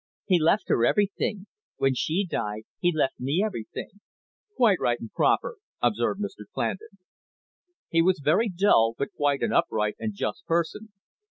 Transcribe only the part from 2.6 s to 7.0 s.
he left me everything." "Quite right and proper," observed Mr Clandon.